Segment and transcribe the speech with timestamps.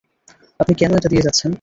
[0.59, 1.49] আপনি কেন এটা দিয়ে যাচ্ছেন?